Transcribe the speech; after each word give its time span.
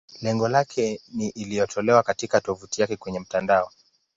Lengo 0.21 0.47
lake 0.47 1.01
ni 1.15 1.29
iliyotolewa 1.29 2.03
katika 2.03 2.41
tovuti 2.41 2.81
yake 2.81 2.97
kwenye 2.97 3.19
mtandao. 3.19 3.71